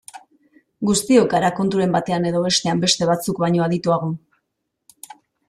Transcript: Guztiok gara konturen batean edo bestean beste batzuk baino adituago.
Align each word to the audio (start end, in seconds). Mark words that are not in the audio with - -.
Guztiok 0.89 1.27
gara 1.33 1.51
konturen 1.59 1.93
batean 1.97 2.25
edo 2.31 2.41
bestean 2.47 2.81
beste 2.87 3.09
batzuk 3.11 3.43
baino 3.45 3.67
adituago. 3.67 4.11